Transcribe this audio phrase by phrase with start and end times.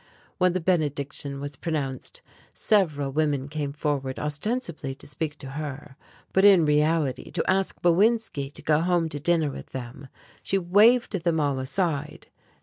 [0.39, 2.23] When the benediction was pronounced
[2.55, 5.95] several women came forward ostensibly to speak to her,
[6.33, 10.07] but in reality to ask Bowinski to go home to dinner with them.
[10.41, 12.29] She waived them all aside.